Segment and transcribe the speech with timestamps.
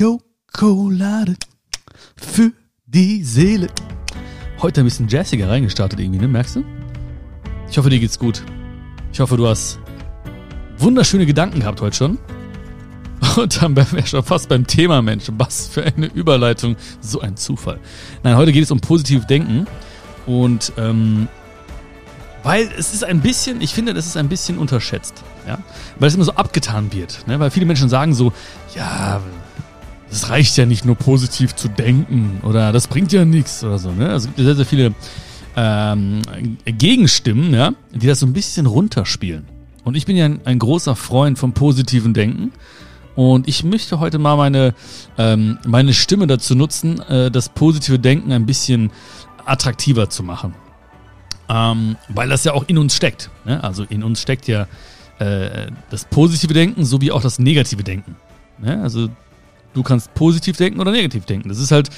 [0.00, 1.36] Schokolade
[2.16, 2.52] für
[2.86, 3.68] die Seele.
[4.62, 6.26] Heute ein bisschen jazziger reingestartet irgendwie, ne?
[6.26, 6.64] Merkst du?
[7.68, 8.42] Ich hoffe, dir geht's gut.
[9.12, 9.78] Ich hoffe, du hast
[10.78, 12.18] wunderschöne Gedanken gehabt heute schon.
[13.36, 15.24] Und dann wären wir schon fast beim Thema, Mensch.
[15.36, 16.76] Was für eine Überleitung.
[17.02, 17.78] So ein Zufall.
[18.22, 19.66] Nein, heute geht es um positives Denken.
[20.24, 21.28] Und ähm,
[22.42, 25.22] weil es ist ein bisschen, ich finde, das ist ein bisschen unterschätzt.
[25.46, 25.58] Ja?
[25.98, 27.26] Weil es immer so abgetan wird.
[27.26, 27.38] Ne?
[27.38, 28.32] Weil viele Menschen sagen so,
[28.74, 29.20] ja,
[30.10, 33.92] es reicht ja nicht nur positiv zu denken oder das bringt ja nichts oder so.
[33.92, 34.08] Ne?
[34.12, 34.94] Es gibt sehr, sehr viele
[35.56, 36.22] ähm,
[36.64, 39.44] Gegenstimmen, ja, die das so ein bisschen runterspielen.
[39.84, 42.52] Und ich bin ja ein, ein großer Freund vom positiven Denken.
[43.14, 44.74] Und ich möchte heute mal meine,
[45.18, 48.90] ähm, meine Stimme dazu nutzen, äh, das positive Denken ein bisschen
[49.44, 50.54] attraktiver zu machen.
[51.48, 53.30] Ähm, weil das ja auch in uns steckt.
[53.44, 53.62] Ne?
[53.62, 54.68] Also in uns steckt ja
[55.18, 58.16] äh, das positive Denken sowie auch das negative Denken.
[58.58, 58.80] Ne?
[58.82, 59.08] Also
[59.72, 61.48] du kannst positiv denken oder negativ denken.
[61.48, 61.88] Das ist halt,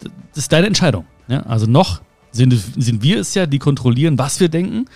[0.00, 1.04] das ist deine Entscheidung.
[1.28, 1.44] Ne?
[1.46, 2.02] Also noch
[2.32, 4.86] sind, sind wir es ja, die kontrollieren, was wir denken.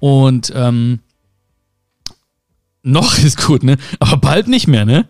[0.00, 1.00] Und ähm,
[2.82, 3.76] noch ist gut, ne?
[3.98, 5.06] Aber bald nicht mehr, ne?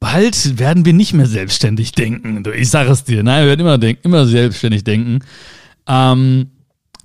[0.00, 2.44] Bald werden wir nicht mehr selbstständig denken.
[2.54, 3.22] Ich sage es dir.
[3.22, 5.20] Nein, wir werden immer, denken, immer selbstständig denken.
[5.88, 6.50] Ähm,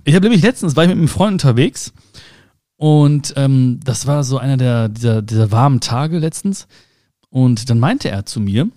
[0.04, 1.92] ich habe nämlich letztens, war ich mit einem Freund unterwegs
[2.76, 6.68] und ähm, das war so einer der, dieser, dieser warmen Tage letztens.
[7.34, 8.70] Und dann meinte er zu mir,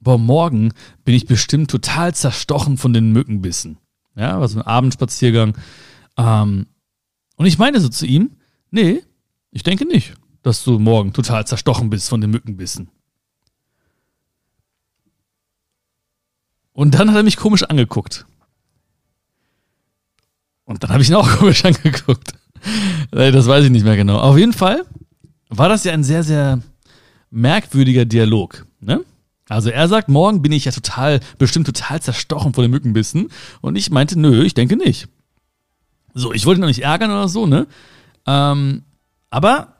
[0.00, 0.72] boah, morgen
[1.04, 3.76] bin ich bestimmt total zerstochen von den Mückenbissen.
[4.16, 5.54] Ja, war so ein Abendspaziergang.
[6.16, 6.68] Ähm,
[7.36, 8.30] und ich meinte so zu ihm,
[8.70, 9.02] nee,
[9.50, 12.88] ich denke nicht, dass du morgen total zerstochen bist von den Mückenbissen.
[16.72, 18.24] Und dann hat er mich komisch angeguckt.
[20.64, 22.32] Und dann habe ich ihn auch komisch angeguckt.
[23.10, 24.18] Das weiß ich nicht mehr genau.
[24.18, 24.86] Auf jeden Fall
[25.50, 26.62] war das ja ein sehr, sehr
[27.30, 28.66] merkwürdiger Dialog.
[28.80, 29.04] Ne?
[29.48, 33.28] Also er sagt, morgen bin ich ja total, bestimmt total zerstochen von den Mückenbissen.
[33.60, 35.08] Und ich meinte, nö, ich denke nicht.
[36.14, 37.66] So, ich wollte ihn noch nicht ärgern oder so, ne?
[38.26, 38.82] Ähm,
[39.30, 39.74] aber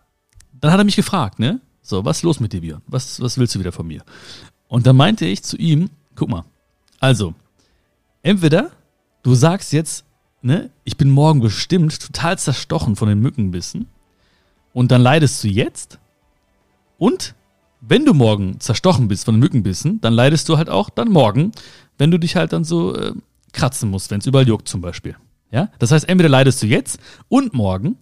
[0.53, 1.60] dann hat er mich gefragt, ne?
[1.82, 2.82] So, was ist los mit dir, Björn?
[2.87, 4.03] Was, was willst du wieder von mir?
[4.69, 6.44] Und dann meinte ich zu ihm, guck mal,
[7.00, 7.34] also,
[8.22, 8.70] entweder
[9.22, 10.04] du sagst jetzt,
[10.42, 13.87] ne, ich bin morgen bestimmt total zerstochen von den Mückenbissen
[14.72, 15.98] und dann leidest du jetzt
[16.98, 17.34] und
[17.81, 21.53] wenn du morgen zerstochen bist von den Mückenbissen, dann leidest du halt auch dann morgen,
[21.97, 23.12] wenn du dich halt dann so äh,
[23.53, 25.16] kratzen musst, wenn es überall juckt zum Beispiel.
[25.50, 27.97] Ja, das heißt, entweder leidest du jetzt und morgen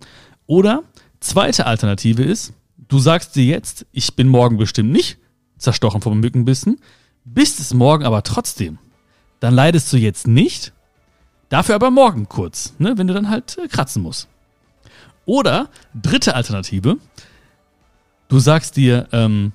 [0.46, 0.82] oder
[1.20, 2.52] zweite Alternative ist,
[2.88, 5.18] du sagst dir jetzt, ich bin morgen bestimmt nicht
[5.58, 6.80] zerstochen vom Mückenbissen,
[7.24, 8.78] bist es morgen aber trotzdem.
[9.40, 10.72] Dann leidest du jetzt nicht,
[11.48, 14.28] dafür aber morgen kurz, ne, wenn du dann halt äh, kratzen musst.
[15.24, 16.98] Oder dritte Alternative,
[18.28, 19.52] du sagst dir, ähm,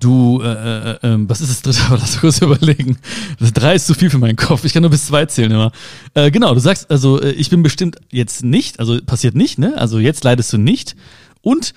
[0.00, 1.80] du, äh, äh, äh, ähm, was ist das dritte?
[1.90, 2.98] Lass uns kurz überlegen.
[3.38, 4.64] Das drei ist zu viel für meinen Kopf.
[4.64, 5.72] Ich kann nur bis zwei zählen immer.
[6.14, 9.76] Äh, genau, du sagst, also äh, ich bin bestimmt jetzt nicht, also passiert nicht, ne?
[9.76, 10.96] Also jetzt leidest du nicht.
[11.40, 11.74] Und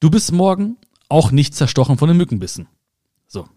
[0.00, 0.76] du bist morgen
[1.08, 2.68] auch nicht zerstochen von den Mückenbissen.
[3.26, 3.48] So.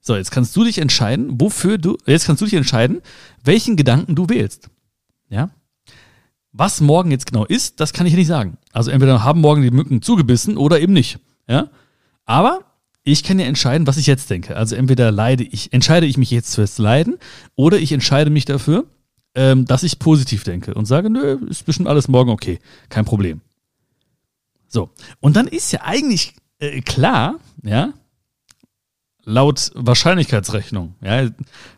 [0.00, 3.00] So, jetzt kannst du dich entscheiden, wofür du, jetzt kannst du dich entscheiden,
[3.42, 4.68] welchen Gedanken du wählst.
[5.30, 5.50] Ja?
[6.52, 8.58] Was morgen jetzt genau ist, das kann ich nicht sagen.
[8.72, 11.18] Also entweder haben morgen die Mücken zugebissen oder eben nicht.
[11.48, 11.70] Ja?
[12.24, 12.60] Aber
[13.04, 14.56] ich kann ja entscheiden, was ich jetzt denke.
[14.56, 17.18] Also entweder leide ich, entscheide ich mich jetzt fürs Leiden
[17.54, 18.86] oder ich entscheide mich dafür,
[19.34, 22.58] ähm, dass ich positiv denke und sage, nö, ist bestimmt alles morgen okay,
[22.88, 23.40] kein Problem.
[24.68, 24.90] So.
[25.20, 27.92] Und dann ist ja eigentlich äh, klar, ja,
[29.24, 31.28] laut Wahrscheinlichkeitsrechnung, ja,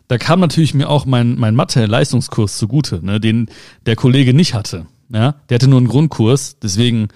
[0.07, 3.49] da kam natürlich mir auch mein, mein Mathe-Leistungskurs zugute, ne, den
[3.85, 4.87] der Kollege nicht hatte.
[5.09, 7.07] Ja, der hatte nur einen Grundkurs, deswegen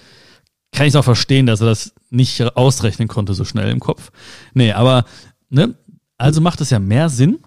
[0.72, 4.12] kann ich auch verstehen, dass er das nicht ausrechnen konnte so schnell im Kopf.
[4.54, 5.06] Nee, aber,
[5.50, 5.76] ne,
[6.18, 7.40] also macht es ja mehr Sinn,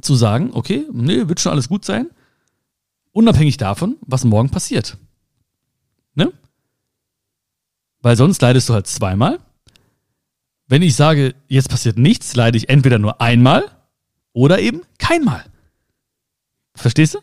[0.00, 2.10] zu sagen, okay, nee, wird schon alles gut sein,
[3.12, 4.96] unabhängig davon, was morgen passiert.
[6.14, 6.32] Ne?
[8.00, 9.38] Weil sonst leidest du halt zweimal
[10.72, 13.70] wenn ich sage, jetzt passiert nichts, leide ich entweder nur einmal
[14.32, 15.44] oder eben keinmal.
[16.74, 17.18] Verstehst du?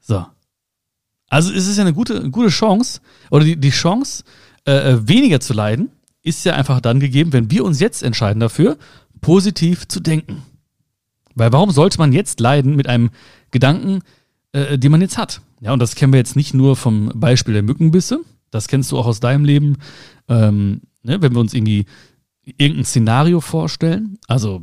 [0.00, 0.26] So.
[1.30, 3.00] Also es ist ja eine gute, gute Chance,
[3.30, 4.24] oder die, die Chance,
[4.66, 5.90] äh, äh, weniger zu leiden,
[6.22, 8.76] ist ja einfach dann gegeben, wenn wir uns jetzt entscheiden dafür,
[9.22, 10.42] positiv zu denken.
[11.34, 13.10] Weil warum sollte man jetzt leiden mit einem
[13.52, 14.00] Gedanken,
[14.52, 15.40] äh, den man jetzt hat?
[15.60, 18.98] Ja, und das kennen wir jetzt nicht nur vom Beispiel der Mückenbisse, das kennst du
[18.98, 19.76] auch aus deinem Leben.
[20.28, 21.86] Ähm, ne, wenn wir uns irgendwie
[22.44, 24.62] irgendein Szenario vorstellen, also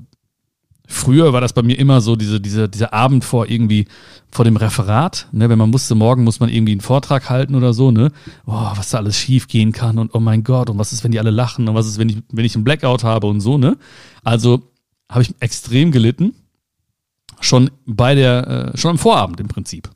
[0.89, 3.87] Früher war das bei mir immer so, diese, diese, dieser Abend vor irgendwie,
[4.31, 7.73] vor dem Referat, ne, wenn man wusste, morgen muss man irgendwie einen Vortrag halten oder
[7.73, 8.11] so, ne,
[8.45, 11.11] oh, was da alles schief gehen kann und oh mein Gott, und was ist, wenn
[11.11, 13.57] die alle lachen und was ist, wenn ich, wenn ich einen Blackout habe und so,
[13.57, 13.77] ne.
[14.23, 14.63] Also
[15.09, 16.33] habe ich extrem gelitten.
[17.39, 19.89] Schon bei der, äh, schon am Vorabend im Prinzip.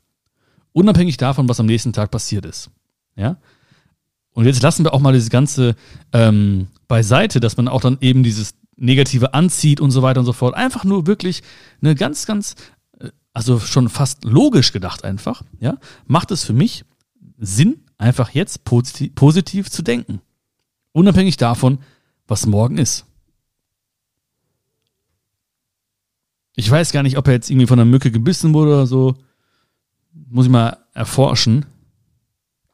[0.72, 2.70] Unabhängig davon, was am nächsten Tag passiert ist.
[3.16, 3.36] Ja.
[4.32, 5.74] Und jetzt lassen wir auch mal dieses ganze
[6.12, 10.32] ähm, beiseite, dass man auch dann eben dieses Negative anzieht und so weiter und so
[10.32, 10.54] fort.
[10.54, 11.42] Einfach nur wirklich
[11.80, 12.56] eine ganz, ganz,
[12.98, 16.84] äh, also schon fast logisch gedacht einfach, ja, macht es für mich
[17.38, 20.20] Sinn, einfach jetzt positiv, positiv zu denken.
[20.92, 21.78] Unabhängig davon,
[22.26, 23.06] was morgen ist.
[26.54, 29.14] Ich weiß gar nicht, ob er jetzt irgendwie von einer Mücke gebissen wurde oder so.
[30.28, 31.64] Muss ich mal erforschen.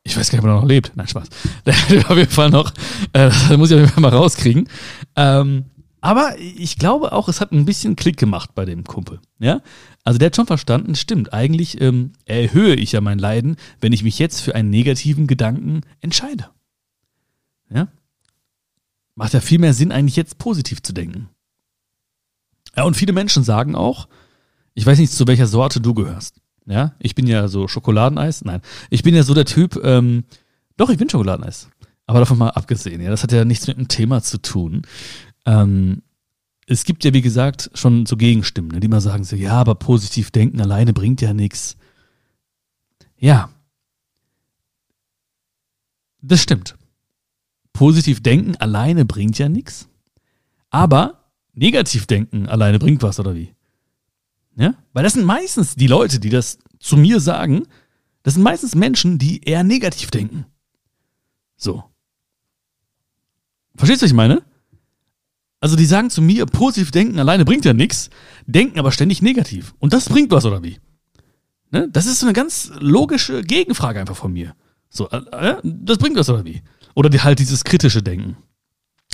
[0.02, 0.92] Ich weiß gar nicht, ob er noch lebt.
[0.96, 1.28] Nein, Spaß.
[1.66, 2.70] Der hat auf jeden Fall noch,
[3.12, 4.68] äh, das muss ich auf jeden Fall mal rauskriegen.
[5.14, 5.66] Ähm,
[6.08, 9.20] aber ich glaube auch, es hat ein bisschen Klick gemacht bei dem Kumpel.
[9.38, 9.60] Ja?
[10.04, 14.02] Also der hat schon verstanden, stimmt, eigentlich ähm, erhöhe ich ja mein Leiden, wenn ich
[14.02, 16.48] mich jetzt für einen negativen Gedanken entscheide.
[17.68, 17.88] Ja?
[19.16, 21.28] Macht ja viel mehr Sinn, eigentlich jetzt positiv zu denken.
[22.74, 24.08] Ja, und viele Menschen sagen auch,
[24.72, 26.40] ich weiß nicht, zu welcher Sorte du gehörst.
[26.64, 28.46] Ja, ich bin ja so Schokoladeneis.
[28.46, 30.24] Nein, ich bin ja so der Typ, ähm,
[30.78, 31.68] doch, ich bin Schokoladeneis.
[32.08, 34.80] Aber davon mal abgesehen, ja, das hat ja nichts mit dem Thema zu tun.
[35.48, 36.02] Ähm,
[36.66, 39.74] es gibt ja, wie gesagt, schon so Gegenstimmen, ne, die mal sagen so, ja, aber
[39.76, 41.78] positiv denken alleine bringt ja nichts.
[43.16, 43.48] Ja.
[46.20, 46.76] Das stimmt.
[47.72, 49.88] Positiv denken alleine bringt ja nichts.
[50.68, 53.54] Aber negativ denken alleine bringt was, oder wie?
[54.56, 54.74] Ja?
[54.92, 57.62] Weil das sind meistens die Leute, die das zu mir sagen,
[58.22, 60.44] das sind meistens Menschen, die eher negativ denken.
[61.56, 61.84] So.
[63.76, 64.42] Verstehst du, was ich meine?
[65.60, 68.10] Also die sagen zu mir, positiv denken alleine bringt ja nichts,
[68.46, 69.74] denken aber ständig negativ.
[69.78, 70.78] Und das bringt was, oder wie?
[71.70, 71.88] Ne?
[71.90, 74.54] Das ist so eine ganz logische Gegenfrage einfach von mir.
[74.88, 76.62] So, äh, äh das bringt was, oder wie?
[76.94, 78.36] Oder die, halt dieses kritische Denken.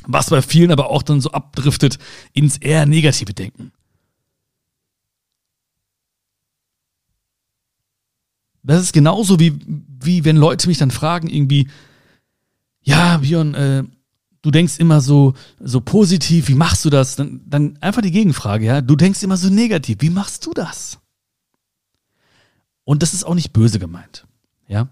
[0.07, 1.99] Was bei vielen aber auch dann so abdriftet
[2.33, 3.73] ins eher negative Denken.
[8.63, 11.69] Das ist genauso wie, wie wenn Leute mich dann fragen, irgendwie,
[12.83, 13.85] ja, Björn, äh,
[14.45, 17.17] du denkst immer so, so positiv, wie machst du das?
[17.17, 20.99] Dann, dann einfach die Gegenfrage, ja, du denkst immer so negativ, wie machst du das?
[22.85, 24.27] Und das ist auch nicht böse gemeint,
[24.69, 24.89] ja,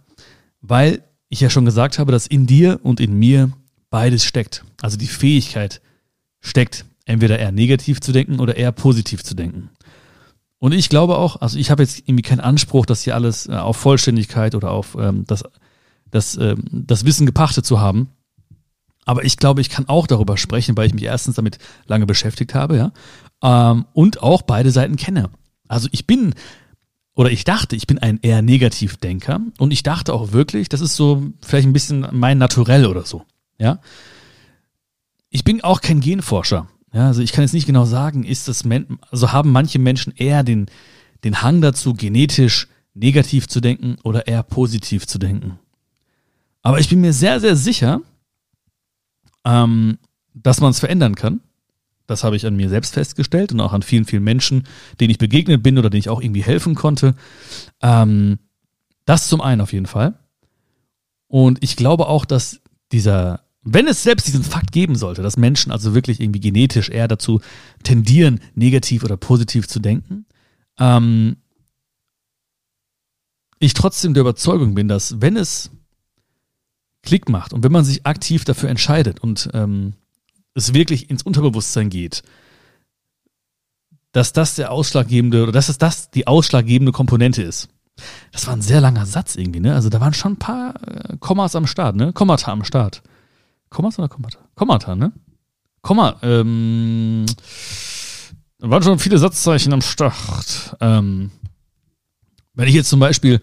[0.62, 3.52] weil ich ja schon gesagt habe, dass in dir und in mir
[3.90, 4.64] beides steckt.
[4.80, 5.82] Also die Fähigkeit
[6.40, 9.68] steckt, entweder eher negativ zu denken oder eher positiv zu denken.
[10.58, 13.52] Und ich glaube auch, also ich habe jetzt irgendwie keinen Anspruch, das hier alles äh,
[13.52, 15.44] auf Vollständigkeit oder auf ähm, das,
[16.10, 18.08] das, ähm, das Wissen gepachtet zu haben.
[19.04, 22.54] Aber ich glaube, ich kann auch darüber sprechen, weil ich mich erstens damit lange beschäftigt
[22.54, 22.92] habe, ja,
[23.42, 25.30] ähm, und auch beide Seiten kenne.
[25.68, 26.34] Also ich bin
[27.14, 30.96] oder ich dachte, ich bin ein eher Negativdenker und ich dachte auch wirklich, das ist
[30.96, 33.24] so vielleicht ein bisschen mein Naturell oder so.
[33.58, 33.80] Ja.
[35.28, 36.68] Ich bin auch kein Genforscher.
[36.92, 38.64] Ja, also ich kann jetzt nicht genau sagen, ist das,
[39.10, 40.66] also haben manche Menschen eher den,
[41.24, 45.58] den Hang dazu, genetisch negativ zu denken oder eher positiv zu denken.
[46.62, 48.02] Aber ich bin mir sehr, sehr sicher,
[49.44, 49.98] ähm,
[50.34, 51.40] dass man es verändern kann.
[52.06, 54.66] Das habe ich an mir selbst festgestellt und auch an vielen, vielen Menschen,
[55.00, 57.14] denen ich begegnet bin oder denen ich auch irgendwie helfen konnte.
[57.80, 58.38] Ähm,
[59.04, 60.18] das zum einen auf jeden Fall.
[61.28, 62.60] Und ich glaube auch, dass
[62.92, 67.08] dieser wenn es selbst diesen Fakt geben sollte, dass Menschen also wirklich irgendwie genetisch eher
[67.08, 67.40] dazu
[67.84, 70.26] tendieren, negativ oder positiv zu denken,
[70.78, 71.36] ähm,
[73.60, 75.70] ich trotzdem der Überzeugung bin, dass wenn es
[77.02, 79.94] Klick macht und wenn man sich aktiv dafür entscheidet und ähm,
[80.54, 82.22] es wirklich ins Unterbewusstsein geht,
[84.12, 87.68] dass das der ausschlaggebende oder dass es das die ausschlaggebende Komponente ist.
[88.30, 89.74] Das war ein sehr langer Satz irgendwie, ne?
[89.74, 92.12] Also da waren schon ein paar äh, Kommas am Start, ne?
[92.12, 93.02] Kommata am Start.
[93.68, 94.38] Kommas oder Kommata?
[94.54, 95.12] Kommata, ne?
[95.82, 97.26] Komma, ähm,
[98.58, 100.76] da waren schon viele Satzzeichen am Start.
[100.80, 101.32] Ähm,
[102.54, 103.40] wenn ich jetzt zum Beispiel,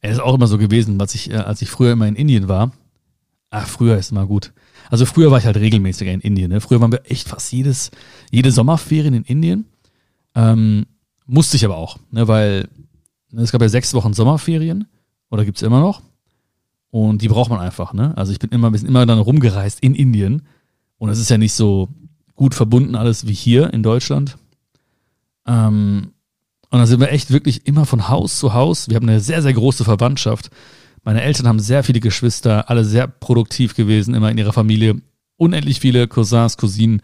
[0.00, 2.46] es ist auch immer so gewesen, was ich, äh, als ich früher immer in Indien
[2.46, 2.72] war,
[3.50, 4.52] ach, früher ist immer gut.
[4.90, 6.50] Also früher war ich halt regelmäßiger in Indien.
[6.50, 6.60] Ne?
[6.60, 7.90] Früher waren wir echt fast jedes,
[8.30, 9.66] jede Sommerferien in Indien.
[10.34, 10.86] Ähm,
[11.26, 12.28] musste ich aber auch, ne?
[12.28, 12.68] weil
[13.30, 14.86] ne, es gab ja sechs Wochen Sommerferien
[15.30, 16.02] oder gibt's immer noch.
[16.90, 18.16] Und die braucht man einfach, ne?
[18.16, 20.42] Also ich bin immer, wir sind immer dann rumgereist in Indien.
[20.96, 21.90] Und es ist ja nicht so
[22.34, 24.38] gut verbunden alles wie hier in Deutschland.
[25.46, 26.12] Ähm,
[26.70, 28.88] und da sind wir echt wirklich immer von Haus zu Haus.
[28.88, 30.50] Wir haben eine sehr, sehr große Verwandtschaft.
[31.04, 35.00] Meine Eltern haben sehr viele Geschwister, alle sehr produktiv gewesen, immer in ihrer Familie.
[35.36, 37.02] Unendlich viele Cousins, Cousinen.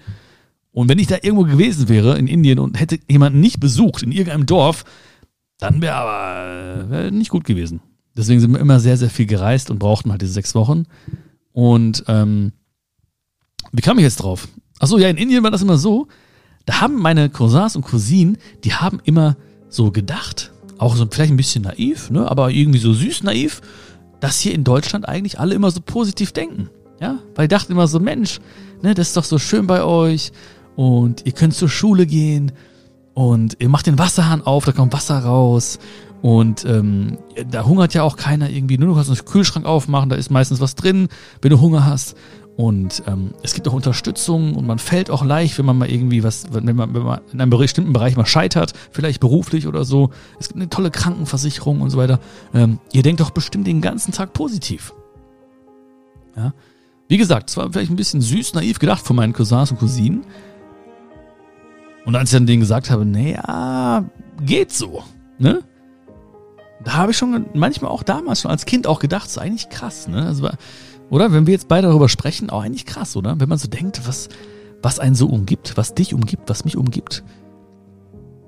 [0.73, 4.11] Und wenn ich da irgendwo gewesen wäre in Indien und hätte jemanden nicht besucht in
[4.11, 4.85] irgendeinem Dorf,
[5.59, 7.81] dann wäre aber wär nicht gut gewesen.
[8.17, 10.85] Deswegen sind wir immer sehr, sehr viel gereist und brauchten halt diese sechs Wochen.
[11.53, 12.53] Und ähm,
[13.73, 14.49] wie kam ich jetzt drauf?
[14.79, 16.09] Achso, ja, in Indien war das immer so,
[16.67, 19.37] da haben meine Cousins und Cousinen, die haben immer
[19.69, 20.53] so gedacht,
[20.85, 23.61] auch so vielleicht ein bisschen naiv, ne, aber irgendwie so süß naiv,
[24.21, 26.71] dass hier in Deutschland eigentlich alle immer so positiv denken.
[27.01, 28.41] Ja, weil ich dachte immer so, Mensch,
[28.83, 30.33] ne, das ist doch so schön bei euch
[30.77, 32.53] und ihr könnt zur Schule gehen
[33.15, 35.79] und ihr macht den Wasserhahn auf, da kommt Wasser raus
[36.23, 37.19] und ähm,
[37.51, 40.61] da hungert ja auch keiner irgendwie, nur du kannst einen Kühlschrank aufmachen, da ist meistens
[40.61, 41.09] was drin,
[41.43, 42.17] wenn du Hunger hast
[42.57, 46.23] und ähm, es gibt auch Unterstützung und man fällt auch leicht, wenn man mal irgendwie
[46.23, 50.11] was, wenn man, wenn man in einem bestimmten Bereich mal scheitert, vielleicht beruflich oder so.
[50.39, 52.21] Es gibt eine tolle Krankenversicherung und so weiter.
[52.55, 54.95] Ähm, ihr denkt doch bestimmt den ganzen Tag positiv.
[56.37, 56.55] Ja.
[57.09, 60.25] Wie gesagt, es war vielleicht ein bisschen süß, naiv gedacht von meinen Cousins und Cousinen.
[62.07, 64.05] Und als ich dann denen gesagt habe, naja,
[64.43, 65.03] geht so,
[65.39, 65.63] ne?
[66.85, 70.07] Da habe ich schon manchmal auch damals schon als Kind auch gedacht, so eigentlich krass,
[70.07, 70.27] ne?
[70.27, 70.49] Also
[71.11, 71.33] oder?
[71.33, 73.39] Wenn wir jetzt beide darüber sprechen, auch eigentlich krass, oder?
[73.41, 74.29] Wenn man so denkt, was,
[74.83, 77.25] was einen so umgibt, was dich umgibt, was mich umgibt,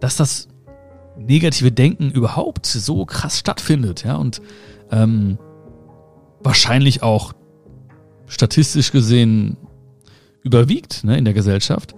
[0.01, 0.49] dass das
[1.19, 4.41] negative Denken überhaupt so krass stattfindet, ja, und
[4.91, 5.39] ähm,
[6.41, 7.33] wahrscheinlich auch
[8.27, 9.57] statistisch gesehen
[10.43, 11.95] überwiegt ne, in der Gesellschaft,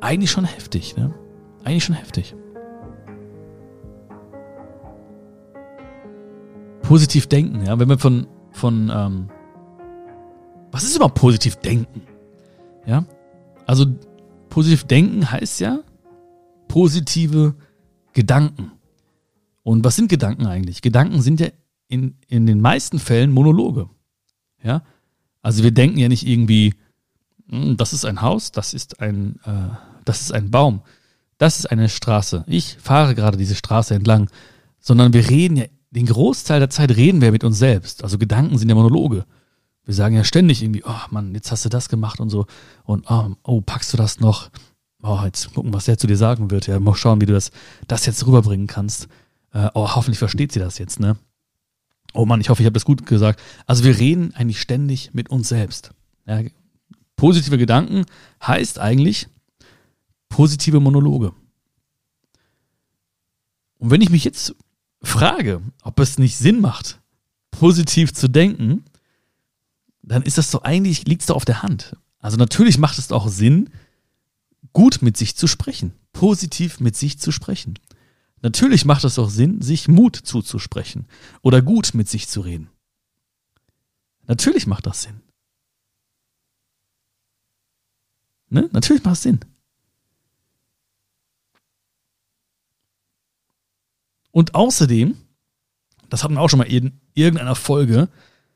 [0.00, 1.14] eigentlich schon heftig, ne?
[1.64, 2.34] Eigentlich schon heftig.
[6.82, 9.28] Positiv denken, ja, wenn wir von, von ähm,
[10.72, 12.02] was ist überhaupt positiv denken?
[12.86, 13.04] Ja,
[13.66, 13.86] also
[14.48, 15.80] positiv denken heißt ja
[16.66, 17.54] positive
[18.14, 18.72] Gedanken.
[19.62, 20.82] Und was sind Gedanken eigentlich?
[20.82, 21.48] Gedanken sind ja
[21.88, 23.88] in, in den meisten Fällen Monologe.
[24.62, 24.82] Ja,
[25.42, 26.74] also wir denken ja nicht irgendwie,
[27.48, 29.68] hm, das ist ein Haus, das ist ein, äh,
[30.04, 30.80] das ist ein Baum,
[31.38, 32.44] das ist eine Straße.
[32.46, 34.30] Ich fahre gerade diese Straße entlang,
[34.80, 38.02] sondern wir reden ja, den Großteil der Zeit reden wir mit uns selbst.
[38.02, 39.26] Also Gedanken sind ja Monologe.
[39.84, 42.46] Wir sagen ja ständig irgendwie, oh Mann, jetzt hast du das gemacht und so.
[42.84, 44.50] Und oh, oh packst du das noch?
[45.02, 46.68] Oh, jetzt gucken, was der zu dir sagen wird.
[46.68, 47.50] Ja, mal schauen, wie du das,
[47.88, 49.08] das jetzt rüberbringen kannst.
[49.52, 51.16] Äh, oh, hoffentlich versteht sie das jetzt, ne?
[52.14, 53.42] Oh Mann, ich hoffe, ich habe das gut gesagt.
[53.66, 55.90] Also wir reden eigentlich ständig mit uns selbst.
[56.26, 56.42] Ja,
[57.16, 58.04] positive Gedanken
[58.46, 59.28] heißt eigentlich
[60.28, 61.32] positive Monologe.
[63.78, 64.54] Und wenn ich mich jetzt
[65.02, 67.00] frage, ob es nicht Sinn macht,
[67.50, 68.84] positiv zu denken,
[70.02, 71.96] dann ist das doch eigentlich, liegt es doch auf der Hand.
[72.18, 73.70] Also natürlich macht es auch Sinn,
[74.72, 77.78] gut mit sich zu sprechen, positiv mit sich zu sprechen.
[78.42, 81.06] Natürlich macht es auch Sinn, sich Mut zuzusprechen
[81.42, 82.68] oder gut mit sich zu reden.
[84.26, 85.20] Natürlich macht das Sinn.
[88.48, 88.68] Ne?
[88.72, 89.40] Natürlich macht es Sinn.
[94.30, 95.16] Und außerdem,
[96.08, 98.08] das hatten wir auch schon mal in irgendeiner Folge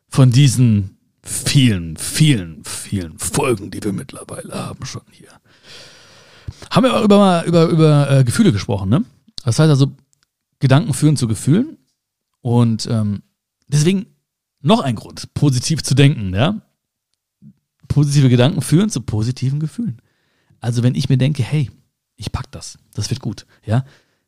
[0.09, 0.96] von diesen
[1.27, 5.29] vielen, vielen, vielen Folgen, die wir mittlerweile haben schon hier.
[6.71, 9.05] Haben wir über, über, über äh, Gefühle gesprochen, ne?
[9.45, 9.93] Das heißt also,
[10.61, 11.79] Gedanken führen zu Gefühlen.
[12.41, 13.23] Und ähm,
[13.69, 14.07] deswegen
[14.61, 16.63] noch ein Grund, positiv zu denken, ja?
[17.89, 20.01] Positive Gedanken führen zu positiven Gefühlen.
[20.61, 21.71] Also wenn ich mir denke, hey,
[22.17, 23.85] ich pack das, das wird gut, ja,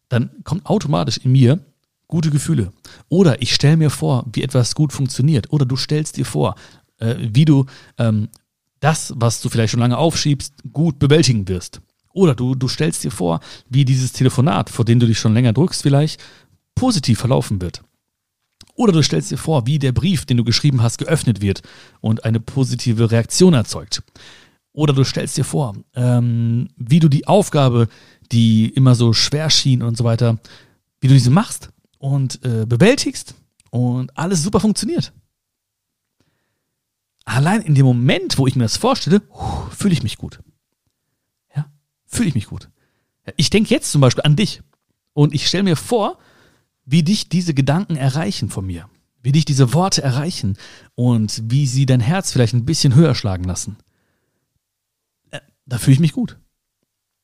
[0.08, 1.64] dann kommt automatisch in mir
[2.08, 2.72] gute Gefühle.
[3.08, 5.52] Oder ich stelle mir vor, wie etwas gut funktioniert.
[5.52, 6.54] Oder du stellst dir vor,
[6.98, 7.66] äh, wie du
[7.98, 8.28] ähm,
[8.80, 11.80] das, was du vielleicht schon lange aufschiebst, gut bewältigen wirst.
[12.12, 15.52] Oder du, du stellst dir vor, wie dieses Telefonat, vor dem du dich schon länger
[15.52, 16.20] drückst, vielleicht
[16.74, 17.82] positiv verlaufen wird.
[18.74, 21.62] Oder du stellst dir vor, wie der Brief, den du geschrieben hast, geöffnet wird
[22.00, 24.02] und eine positive Reaktion erzeugt.
[24.72, 27.88] Oder du stellst dir vor, ähm, wie du die Aufgabe,
[28.30, 30.38] die immer so schwer schien und so weiter,
[31.00, 33.34] wie du diese machst und äh, bewältigst
[33.70, 35.12] und alles super funktioniert
[37.28, 39.22] allein in dem Moment, wo ich mir das vorstelle,
[39.70, 40.40] fühle ich mich gut.
[41.54, 41.70] Ja,
[42.06, 42.70] fühle ich mich gut.
[43.36, 44.62] Ich denke jetzt zum Beispiel an dich
[45.12, 46.18] und ich stelle mir vor,
[46.84, 48.88] wie dich diese Gedanken erreichen von mir,
[49.22, 50.56] wie dich diese Worte erreichen
[50.94, 53.76] und wie sie dein Herz vielleicht ein bisschen höher schlagen lassen.
[55.30, 56.38] Äh, da fühle ich mich gut.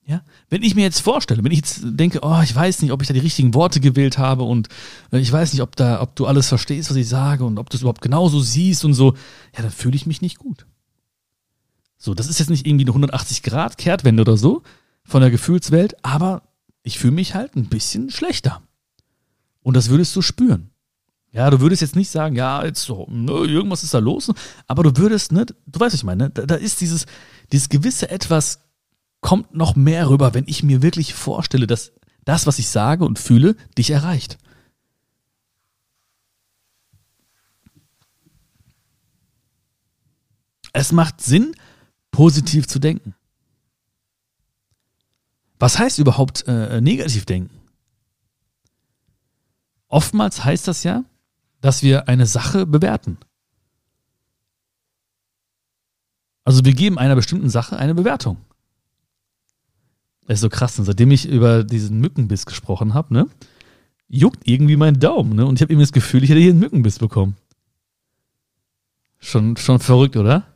[0.07, 3.01] Ja, wenn ich mir jetzt vorstelle, wenn ich jetzt denke, oh, ich weiß nicht, ob
[3.01, 4.69] ich da die richtigen Worte gewählt habe und
[5.13, 7.71] äh, ich weiß nicht, ob da, ob du alles verstehst, was ich sage und ob
[7.71, 9.15] du es überhaupt genauso siehst und so,
[9.57, 10.67] ja, dann fühle ich mich nicht gut.
[11.97, 14.63] So, das ist jetzt nicht irgendwie eine 180 Grad Kehrtwende oder so
[15.05, 16.43] von der Gefühlswelt, aber
[16.83, 18.61] ich fühle mich halt ein bisschen schlechter.
[19.63, 20.71] Und das würdest du spüren.
[21.33, 24.31] Ja, du würdest jetzt nicht sagen, ja, jetzt so, ne, irgendwas ist da los,
[24.67, 27.07] aber du würdest, ne, du weißt, was ich meine, da, da ist dieses,
[27.51, 28.61] dieses gewisse etwas
[29.25, 31.93] kommt noch mehr rüber, wenn ich mir wirklich vorstelle, dass
[32.27, 34.37] das, was ich sage und fühle, dich erreicht.
[40.75, 41.57] Es macht Sinn,
[42.11, 43.15] positiv zu denken.
[45.59, 47.63] Was heißt überhaupt äh, negativ denken?
[49.89, 51.03] Oftmals heißt das ja,
[51.63, 53.17] dass wir eine Sache bewerten.
[56.45, 58.37] Also wir geben einer bestimmten Sache eine Bewertung.
[60.27, 60.79] Das ist so krass.
[60.79, 63.27] Und seitdem ich über diesen Mückenbiss gesprochen habe, ne,
[64.09, 65.47] juckt irgendwie mein Daumen, ne?
[65.47, 67.37] Und ich habe irgendwie das Gefühl, ich hätte hier einen Mückenbiss bekommen.
[69.19, 70.47] Schon, schon verrückt, oder?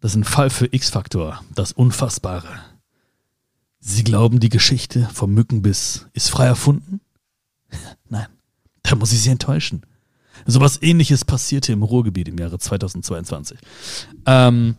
[0.00, 2.60] Das ist ein Fall für X-Faktor, das Unfassbare.
[3.80, 7.00] Sie glauben, die Geschichte vom Mückenbiss ist frei erfunden?
[8.08, 8.26] Nein,
[8.82, 9.82] da muss ich Sie enttäuschen.
[10.46, 13.58] Sowas ähnliches passierte im Ruhrgebiet im Jahre 2022.
[14.26, 14.76] Ähm,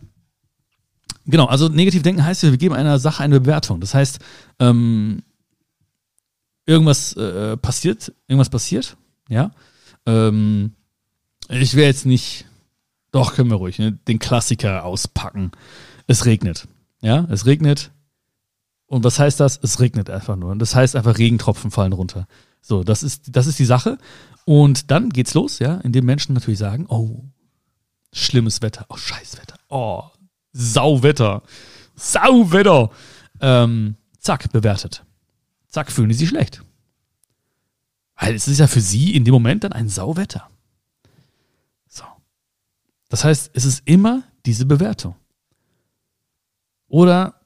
[1.26, 3.80] genau, also negativ denken heißt ja, wir geben einer Sache eine Bewertung.
[3.80, 4.18] Das heißt,
[4.58, 5.22] ähm,
[6.66, 8.96] irgendwas äh, passiert, irgendwas passiert,
[9.28, 9.52] ja.
[10.06, 10.72] Ähm,
[11.48, 12.46] ich wäre jetzt nicht,
[13.12, 15.52] doch, können wir ruhig, ne, den Klassiker auspacken.
[16.06, 16.68] Es regnet.
[17.00, 17.90] Ja, es regnet.
[18.86, 19.58] Und was heißt das?
[19.62, 20.54] Es regnet einfach nur.
[20.56, 22.26] Das heißt einfach, Regentropfen fallen runter.
[22.60, 23.98] So, das ist, das ist die Sache.
[24.44, 27.24] Und dann geht's los, ja, indem Menschen natürlich sagen, oh,
[28.12, 30.04] schlimmes Wetter, oh, Scheißwetter, oh,
[30.56, 31.42] Sauwetter,
[31.94, 32.90] Sauwetter.
[33.40, 35.04] Ähm, zack, bewertet.
[35.68, 36.62] Zack, fühlen die sich schlecht.
[38.16, 40.48] Weil es ist ja für sie in dem Moment dann ein Sauwetter.
[41.86, 42.04] So.
[43.08, 45.16] Das heißt, es ist immer diese Bewertung.
[46.88, 47.40] Oder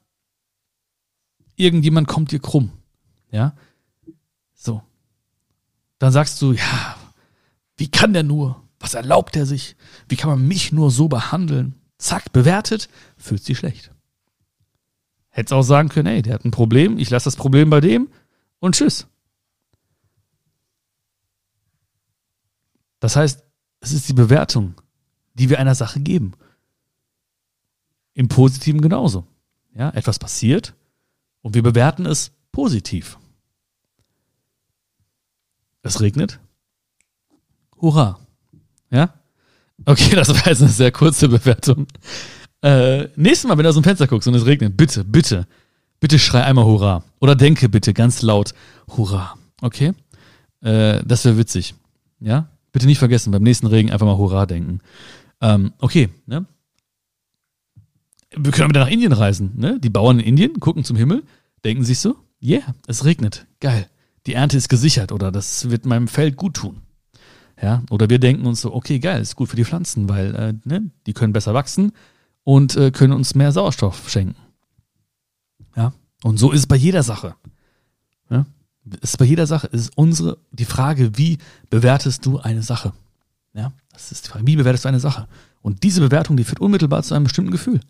[1.56, 2.70] irgendjemand kommt dir krumm.
[3.32, 3.54] Ja.
[4.54, 4.82] So.
[5.98, 6.96] Dann sagst du, ja,
[7.76, 8.62] wie kann der nur?
[8.78, 9.76] Was erlaubt er sich?
[10.08, 11.79] Wie kann man mich nur so behandeln?
[12.00, 12.88] Zack, bewertet,
[13.18, 13.92] fühlt sich schlecht.
[15.28, 18.08] Hättest auch sagen können, ey, der hat ein Problem, ich lasse das Problem bei dem
[18.58, 19.06] und tschüss.
[23.00, 23.44] Das heißt,
[23.80, 24.74] es ist die Bewertung,
[25.34, 26.32] die wir einer Sache geben.
[28.14, 29.26] Im Positiven genauso.
[29.74, 30.74] Ja, etwas passiert
[31.42, 33.18] und wir bewerten es positiv.
[35.82, 36.40] Es regnet.
[37.76, 38.18] Hurra.
[38.90, 39.19] Ja?
[39.84, 41.86] Okay, das war jetzt eine sehr kurze Bewertung.
[42.62, 45.46] Äh, nächstes Mal, wenn du aus dem Fenster guckst und es regnet, bitte, bitte,
[45.98, 47.02] bitte schrei einmal Hurra.
[47.20, 48.54] Oder denke bitte ganz laut
[48.88, 49.34] Hurra.
[49.62, 49.92] Okay?
[50.60, 51.74] Äh, das wäre witzig.
[52.20, 52.48] Ja?
[52.72, 54.80] Bitte nicht vergessen, beim nächsten Regen einfach mal Hurra denken.
[55.40, 56.44] Ähm, okay, ne?
[58.36, 59.80] Wir können wieder nach Indien reisen, ne?
[59.80, 61.24] Die Bauern in Indien gucken zum Himmel,
[61.64, 63.46] denken sich so, yeah, es regnet.
[63.58, 63.88] Geil
[64.26, 66.82] die Ernte ist gesichert oder das wird meinem Feld gut tun.
[67.62, 70.54] Ja, oder wir denken uns so, okay, geil, ist gut für die Pflanzen, weil äh,
[70.64, 71.92] ne, die können besser wachsen
[72.42, 74.36] und äh, können uns mehr Sauerstoff schenken.
[75.76, 75.92] Ja,
[76.22, 77.34] und so ist es bei jeder Sache.
[78.30, 78.46] Ja,
[79.02, 82.94] ist bei jeder Sache ist unsere die Frage, wie bewertest du eine Sache?
[83.52, 85.28] Ja, das ist die Frage, wie bewertest du eine Sache?
[85.60, 87.80] Und diese Bewertung, die führt unmittelbar zu einem bestimmten Gefühl.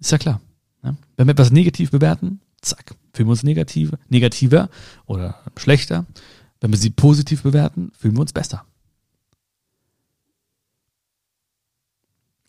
[0.00, 0.40] Ist ja klar.
[0.82, 0.96] Ja?
[1.16, 4.68] Wenn wir etwas negativ bewerten, zack, fühlen wir uns negativ, negativer
[5.06, 6.06] oder schlechter.
[6.60, 8.64] Wenn wir sie positiv bewerten, fühlen wir uns besser.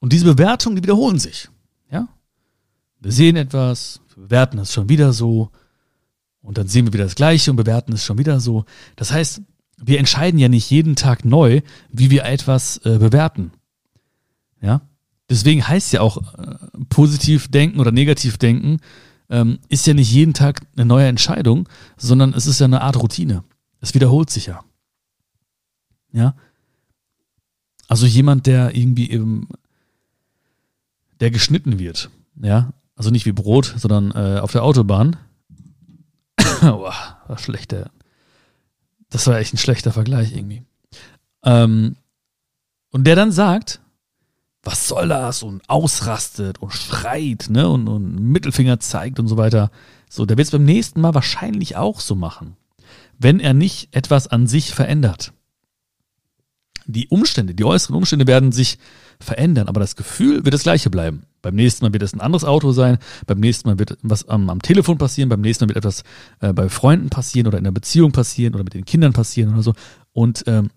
[0.02, 1.48] Und diese Bewertungen, die wiederholen sich.
[1.90, 2.10] Ja?
[3.00, 5.52] Wir sehen etwas, wir bewerten es schon wieder so,
[6.42, 8.66] und dann sehen wir wieder das Gleiche und bewerten es schon wieder so.
[8.96, 9.42] Das heißt,
[9.78, 13.52] wir entscheiden ja nicht jeden Tag neu, wie wir etwas äh, bewerten.
[14.60, 14.82] Ja?
[15.30, 16.56] Deswegen heißt ja auch äh,
[16.90, 18.80] positiv denken oder negativ denken,
[19.30, 22.98] ähm, ist ja nicht jeden Tag eine neue Entscheidung, sondern es ist ja eine Art
[22.98, 23.44] Routine.
[23.80, 24.64] Es wiederholt sich ja.
[26.12, 26.36] Ja.
[27.88, 29.48] Also jemand, der irgendwie eben,
[31.22, 32.10] der geschnitten wird,
[32.42, 35.16] ja, also nicht wie Brot, sondern äh, auf der Autobahn.
[36.62, 37.90] Boah, war schlechter.
[39.10, 40.64] Das war echt ein schlechter Vergleich irgendwie.
[41.44, 41.96] Ähm,
[42.92, 43.80] und der dann sagt,
[44.64, 45.44] was soll das?
[45.44, 47.68] Und ausrastet und schreit, ne?
[47.68, 49.72] Und, und Mittelfinger zeigt und so weiter.
[50.10, 52.58] So, der wird es beim nächsten Mal wahrscheinlich auch so machen.
[53.18, 55.34] Wenn er nicht etwas an sich verändert.
[56.86, 58.78] Die Umstände, die äußeren Umstände werden sich
[59.22, 61.24] verändern, aber das Gefühl wird das gleiche bleiben.
[61.42, 64.50] Beim nächsten Mal wird es ein anderes Auto sein, beim nächsten Mal wird was am,
[64.50, 66.04] am Telefon passieren, beim nächsten Mal wird etwas
[66.40, 69.64] äh, bei Freunden passieren oder in der Beziehung passieren oder mit den Kindern passieren oder
[69.64, 69.74] so.
[70.14, 70.70] Und ähm,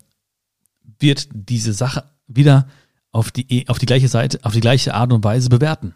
[0.99, 2.67] wird diese Sache wieder
[3.11, 5.95] auf die, auf die gleiche Seite, auf die gleiche Art und Weise bewerten.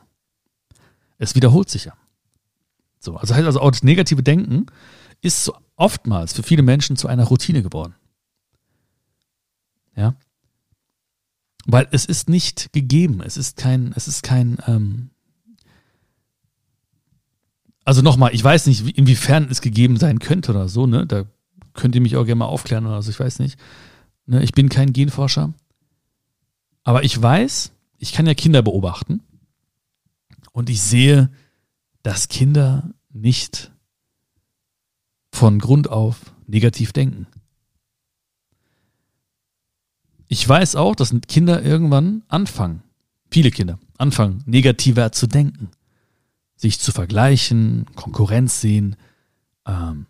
[1.17, 1.93] Es wiederholt sich ja.
[2.99, 4.67] So, also heißt also auch das negative Denken
[5.21, 7.95] ist so oftmals für viele Menschen zu einer Routine geworden.
[9.95, 10.15] Ja.
[11.71, 15.11] Weil es ist nicht gegeben, es ist kein, es ist kein, ähm,
[17.85, 21.05] also nochmal, ich weiß nicht, inwiefern es gegeben sein könnte oder so, ne?
[21.05, 21.25] Da
[21.73, 23.59] könnt ihr mich auch gerne mal aufklären oder so, ich weiß nicht.
[24.25, 24.43] Ne?
[24.43, 25.53] Ich bin kein Genforscher.
[26.83, 29.21] Aber ich weiß, ich kann ja Kinder beobachten
[30.51, 31.29] und ich sehe,
[32.01, 33.71] dass Kinder nicht
[35.31, 37.27] von Grund auf negativ denken.
[40.31, 42.83] Ich weiß auch, dass Kinder irgendwann anfangen,
[43.31, 45.71] viele Kinder anfangen, negativer zu denken,
[46.55, 48.95] sich zu vergleichen, Konkurrenz sehen,
[49.65, 50.05] ähm,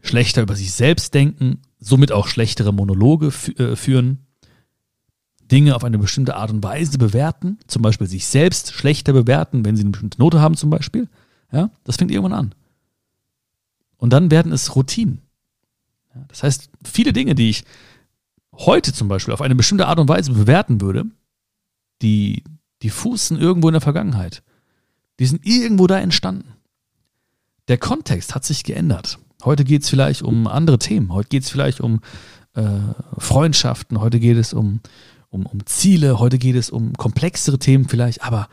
[0.00, 4.20] schlechter über sich selbst denken, somit auch schlechtere Monologe äh, führen,
[5.50, 9.76] Dinge auf eine bestimmte Art und Weise bewerten, zum Beispiel sich selbst schlechter bewerten, wenn
[9.76, 11.08] sie eine bestimmte Note haben zum Beispiel.
[11.50, 12.54] Ja, das fängt irgendwann an.
[13.96, 15.22] Und dann werden es Routinen.
[16.14, 17.64] Ja, das heißt, viele Dinge, die ich
[18.58, 21.04] heute zum Beispiel auf eine bestimmte Art und Weise bewerten würde,
[22.02, 22.44] die,
[22.82, 24.42] die fußen irgendwo in der Vergangenheit.
[25.18, 26.54] Die sind irgendwo da entstanden.
[27.68, 29.18] Der Kontext hat sich geändert.
[29.44, 31.12] Heute geht es vielleicht um andere Themen.
[31.12, 32.00] Heute geht es vielleicht um
[32.54, 32.62] äh,
[33.18, 34.00] Freundschaften.
[34.00, 34.80] Heute geht es um,
[35.30, 36.18] um, um Ziele.
[36.18, 38.22] Heute geht es um komplexere Themen vielleicht.
[38.22, 38.48] Aber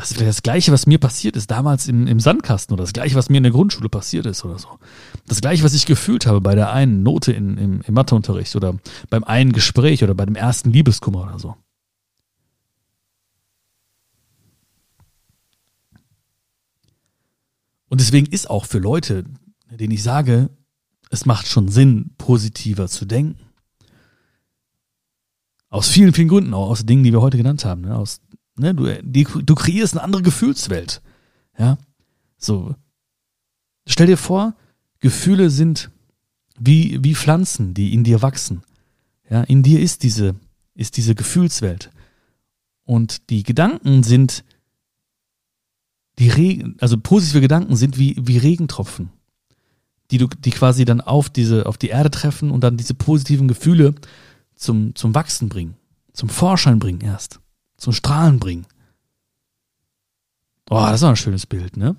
[0.00, 2.94] das ist vielleicht das Gleiche, was mir passiert ist damals im, im Sandkasten oder das
[2.94, 4.78] Gleiche, was mir in der Grundschule passiert ist oder so.
[5.26, 8.76] Das Gleiche, was ich gefühlt habe bei der einen Note in, im, im Matheunterricht oder
[9.10, 11.54] beim einen Gespräch oder bei dem ersten Liebeskummer oder so.
[17.88, 19.24] Und deswegen ist auch für Leute,
[19.70, 20.48] denen ich sage,
[21.10, 23.38] es macht schon Sinn, positiver zu denken.
[25.68, 27.82] Aus vielen, vielen Gründen, auch aus Dingen, die wir heute genannt haben.
[27.82, 27.96] Ne?
[27.96, 28.22] Aus
[28.60, 28.74] Ne?
[28.74, 31.00] Du, die, du kreierst eine andere Gefühlswelt.
[31.58, 31.78] Ja.
[32.36, 32.74] So.
[33.86, 34.54] Stell dir vor,
[35.00, 35.90] Gefühle sind
[36.58, 38.62] wie, wie Pflanzen, die in dir wachsen.
[39.28, 40.34] Ja, in dir ist diese,
[40.74, 41.90] ist diese Gefühlswelt.
[42.84, 44.44] Und die Gedanken sind,
[46.18, 49.10] die Regen, also positive Gedanken sind wie, wie Regentropfen,
[50.10, 53.48] die du, die quasi dann auf diese, auf die Erde treffen und dann diese positiven
[53.48, 53.94] Gefühle
[54.54, 55.76] zum, zum Wachsen bringen,
[56.12, 57.40] zum Vorschein bringen erst
[57.80, 58.66] zum Strahlen bringen.
[60.68, 61.96] Oh, das ist auch ein schönes Bild, ne?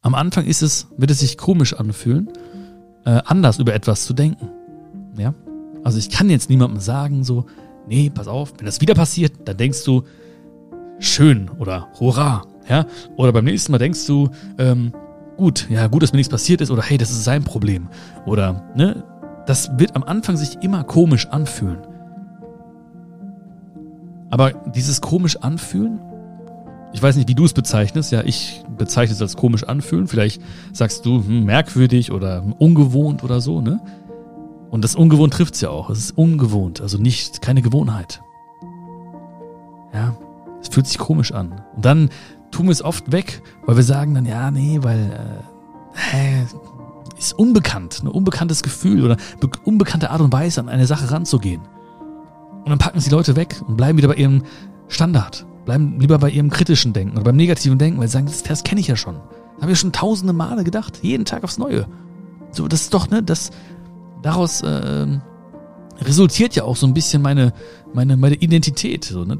[0.00, 2.30] Am Anfang ist es, wird es sich komisch anfühlen,
[3.04, 4.48] äh, anders über etwas zu denken.
[5.18, 5.34] Ja?
[5.84, 7.46] Also ich kann jetzt niemandem sagen, so,
[7.88, 10.04] nee, pass auf, wenn das wieder passiert, dann denkst du,
[11.00, 12.86] schön oder hurra, ja?
[13.16, 14.92] Oder beim nächsten Mal denkst du, ähm,
[15.36, 17.88] gut, ja, gut, dass mir nichts passiert ist, oder hey, das ist sein Problem.
[18.24, 19.04] Oder, ne,
[19.48, 21.78] das wird am Anfang sich immer komisch anfühlen.
[24.28, 26.00] Aber dieses komisch anfühlen,
[26.92, 30.06] ich weiß nicht, wie du es bezeichnest, ja, ich bezeichne es als komisch anfühlen.
[30.06, 30.42] Vielleicht
[30.74, 33.80] sagst du hm, merkwürdig oder ungewohnt oder so, ne?
[34.68, 35.88] Und das ungewohnt trifft es ja auch.
[35.88, 38.20] Es ist ungewohnt, also nicht, keine Gewohnheit.
[39.94, 40.14] Ja,
[40.60, 41.62] es fühlt sich komisch an.
[41.74, 42.10] Und dann
[42.50, 46.46] tun wir es oft weg, weil wir sagen dann, ja, nee, weil, äh, hä,
[47.18, 49.16] ist unbekannt, ein unbekanntes Gefühl oder
[49.64, 51.62] unbekannte Art und Weise an eine Sache ranzugehen.
[52.64, 54.42] Und dann packen sie Leute weg und bleiben wieder bei ihrem
[54.88, 58.42] Standard, bleiben lieber bei ihrem kritischen Denken oder beim negativen Denken, weil sie sagen, das,
[58.42, 59.16] das kenne ich ja schon.
[59.54, 61.86] Das habe ich schon tausende Male gedacht, jeden Tag aufs Neue.
[62.50, 63.50] So, das ist doch, ne, das,
[64.22, 65.06] daraus äh,
[66.00, 67.52] resultiert ja auch so ein bisschen meine,
[67.92, 69.04] meine, meine Identität.
[69.04, 69.36] So, ne?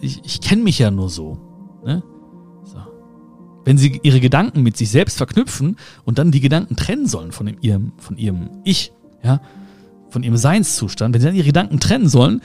[0.00, 1.38] Ich, ich kenne mich ja nur so.
[1.84, 2.02] Ne?
[3.64, 7.56] Wenn sie ihre Gedanken mit sich selbst verknüpfen und dann die Gedanken trennen sollen von
[7.60, 8.92] ihrem, von ihrem Ich,
[9.22, 9.40] ja,
[10.08, 12.40] von ihrem Seinszustand, wenn sie dann ihre Gedanken trennen sollen,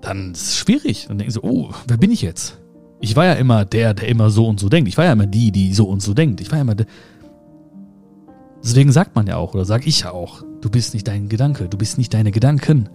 [0.00, 1.06] dann ist es schwierig.
[1.08, 2.58] Dann denken sie, oh, wer bin ich jetzt?
[3.00, 4.88] Ich war ja immer der, der immer so und so denkt.
[4.88, 6.40] Ich war ja immer die, die so und so denkt.
[6.40, 6.86] Ich war ja immer der.
[8.62, 11.68] Deswegen sagt man ja auch, oder sag ich ja auch, du bist nicht dein Gedanke,
[11.68, 12.88] du bist nicht deine Gedanken.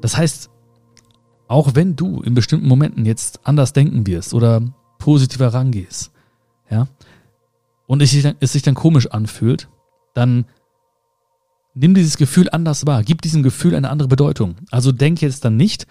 [0.00, 0.50] Das heißt,
[1.54, 4.60] auch wenn du in bestimmten Momenten jetzt anders denken wirst oder
[4.98, 6.10] positiver rangehst,
[6.68, 6.88] ja,
[7.86, 9.68] und es sich, dann, es sich dann komisch anfühlt,
[10.14, 10.46] dann
[11.74, 14.56] nimm dieses Gefühl anders wahr, gib diesem Gefühl eine andere Bedeutung.
[14.72, 15.86] Also denk jetzt dann nicht,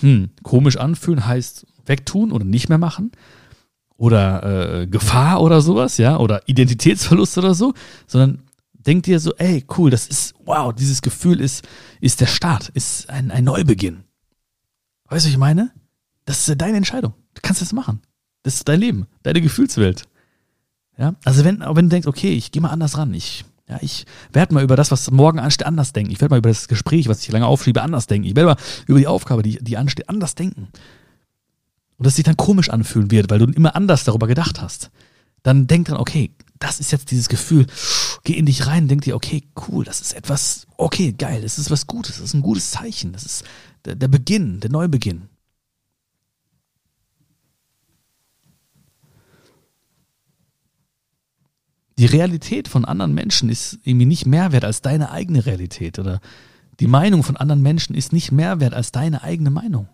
[0.00, 3.12] hm, komisch anfühlen heißt wegtun oder nicht mehr machen
[3.96, 7.72] oder äh, Gefahr oder sowas, ja, oder Identitätsverlust oder so,
[8.06, 8.42] sondern
[8.74, 11.66] denk dir so, ey, cool, das ist, wow, dieses Gefühl ist,
[12.02, 14.05] ist der Start, ist ein, ein Neubeginn.
[15.08, 15.72] Weißt du, was ich meine?
[16.24, 17.14] Das ist deine Entscheidung.
[17.34, 18.02] Du kannst das machen.
[18.42, 20.04] Das ist dein Leben, deine Gefühlswelt.
[20.98, 24.06] Ja, also wenn, wenn du denkst, okay, ich gehe mal anders ran, ich, ja, ich
[24.32, 26.12] werde mal über das, was morgen ansteht, anders denken.
[26.12, 28.26] Ich werde mal über das Gespräch, was ich lange aufschiebe, anders denken.
[28.26, 30.68] Ich werde mal über die Aufgabe, die, die ansteht, anders denken.
[31.98, 34.90] Und das sich dann komisch anfühlen wird, weil du immer anders darüber gedacht hast.
[35.42, 37.66] Dann denk dran, okay, das ist jetzt dieses Gefühl.
[38.24, 41.70] Geh in dich rein, denk dir, okay, cool, das ist etwas, okay, geil, das ist
[41.70, 43.44] was Gutes, das ist ein gutes Zeichen, das ist
[43.86, 45.28] der, der Beginn, der Neubeginn.
[51.98, 56.20] Die Realität von anderen Menschen ist irgendwie nicht mehr wert als deine eigene Realität oder
[56.78, 59.88] die Meinung von anderen Menschen ist nicht mehr wert als deine eigene Meinung.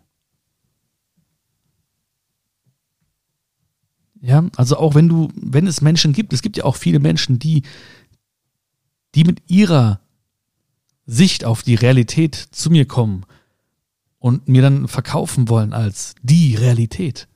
[4.21, 7.39] Ja, also auch wenn du, wenn es Menschen gibt, es gibt ja auch viele Menschen,
[7.39, 7.63] die,
[9.15, 10.01] die mit ihrer
[11.07, 13.27] Sicht auf die Realität zu mir kommen
[14.23, 17.27] und mir dann verkaufen wollen als die Realität.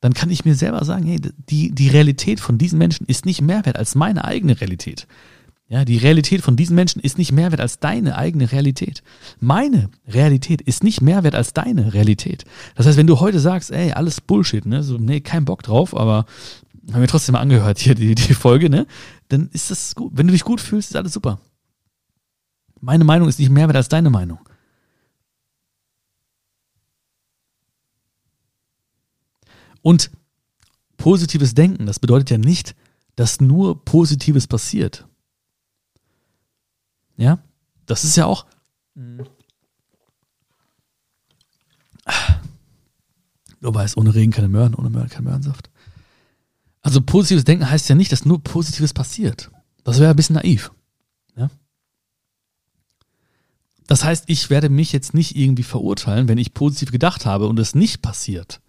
[0.00, 3.42] Dann kann ich mir selber sagen, hey, die, die Realität von diesen Menschen ist nicht
[3.42, 5.08] mehr wert als meine eigene Realität.
[5.68, 9.02] Ja, die Realität von diesen Menschen ist nicht mehr wert als deine eigene Realität.
[9.40, 12.44] Meine Realität ist nicht mehr wert als deine Realität.
[12.76, 15.96] Das heißt, wenn du heute sagst, ey, alles Bullshit, ne, so, nee, kein Bock drauf,
[15.96, 16.26] aber
[16.92, 18.86] haben wir trotzdem mal angehört hier die, die Folge, ne,
[19.26, 20.12] dann ist das gut.
[20.14, 21.40] Wenn du dich gut fühlst, ist alles super.
[22.80, 24.38] Meine Meinung ist nicht mehr wert als deine Meinung.
[29.82, 30.10] Und
[30.96, 32.74] positives Denken, das bedeutet ja nicht,
[33.16, 35.06] dass nur Positives passiert.
[37.16, 37.42] Ja,
[37.86, 38.46] das ist ja auch.
[43.60, 45.70] Du weißt, ohne Regen keine Möhren, ohne Möhren kein Möhrensaft.
[46.80, 49.50] Also positives Denken heißt ja nicht, dass nur Positives passiert.
[49.84, 50.70] Das wäre ein bisschen naiv.
[51.36, 51.50] Ja?
[53.88, 57.58] Das heißt, ich werde mich jetzt nicht irgendwie verurteilen, wenn ich positiv gedacht habe und
[57.58, 58.60] es nicht passiert.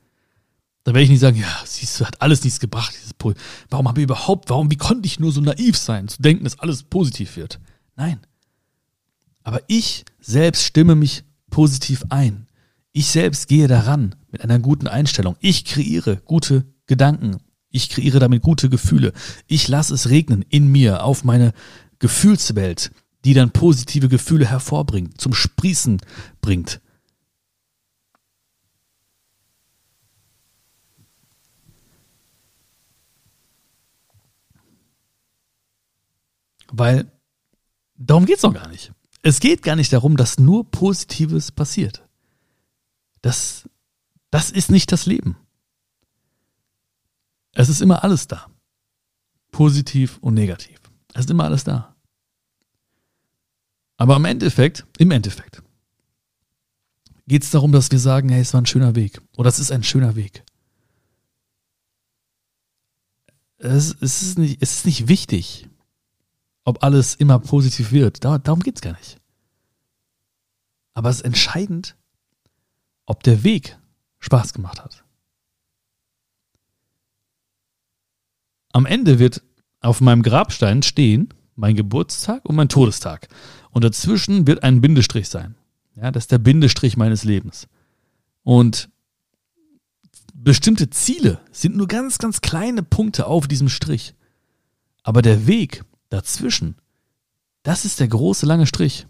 [0.83, 2.93] Da werde ich nicht sagen, ja, siehst du, hat alles nichts gebracht.
[2.95, 3.13] Dieses
[3.69, 6.59] warum habe ich überhaupt, warum, wie konnte ich nur so naiv sein, zu denken, dass
[6.59, 7.59] alles positiv wird?
[7.95, 8.19] Nein.
[9.43, 12.47] Aber ich selbst stimme mich positiv ein.
[12.91, 15.35] Ich selbst gehe daran mit einer guten Einstellung.
[15.39, 17.37] Ich kreiere gute Gedanken.
[17.69, 19.13] Ich kreiere damit gute Gefühle.
[19.47, 21.53] Ich lasse es regnen in mir auf meine
[21.99, 22.91] Gefühlswelt,
[23.25, 26.01] die dann positive Gefühle hervorbringt, zum Sprießen
[26.41, 26.81] bringt.
[36.71, 37.11] Weil
[37.95, 42.07] darum geht es doch gar nicht es geht gar nicht darum, dass nur Positives passiert.
[43.21, 43.67] Das,
[44.31, 45.37] das ist nicht das Leben.
[47.53, 48.47] Es ist immer alles da.
[49.51, 50.79] Positiv und negativ.
[51.13, 51.95] Es ist immer alles da.
[53.97, 55.61] Aber im Endeffekt, im Endeffekt,
[57.27, 59.21] geht es darum, dass wir sagen, hey, es war ein schöner Weg.
[59.35, 60.45] Oder es ist ein schöner Weg.
[63.57, 65.67] Es, es, ist, nicht, es ist nicht wichtig,
[66.69, 68.23] ob alles immer positiv wird.
[68.23, 69.19] darum geht es gar nicht.
[70.93, 71.95] Aber es ist entscheidend,
[73.05, 73.77] ob der Weg
[74.19, 75.03] Spaß gemacht hat.
[78.71, 79.41] Am Ende wird
[79.81, 83.27] auf meinem Grabstein stehen mein Geburtstag und mein Todestag.
[83.71, 85.55] Und dazwischen wird ein Bindestrich sein.
[85.95, 87.67] Ja, das ist der Bindestrich meines Lebens.
[88.43, 88.89] Und
[90.33, 94.13] bestimmte Ziele sind nur ganz, ganz kleine Punkte auf diesem Strich.
[95.03, 96.75] Aber der Weg dazwischen,
[97.63, 99.07] das ist der große lange Strich.